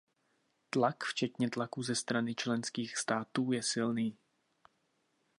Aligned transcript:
Tlak 0.71 1.03
včetně 1.03 1.49
tlaku 1.49 1.83
ze 1.83 1.95
strany 1.95 2.35
členských 2.35 2.97
států 2.97 3.51
je 3.51 3.63
silný. 3.63 4.17